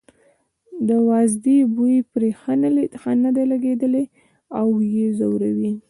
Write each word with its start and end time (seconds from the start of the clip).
د 0.87 0.89
وازدې 1.09 1.57
بوی 1.75 1.97
پرې 2.11 2.29
ښه 3.01 3.13
نه 3.23 3.29
دی 3.35 3.43
لګېدلی 3.51 4.05
او 4.59 4.67
یې 4.95 5.07
ځوروي. 5.19 5.71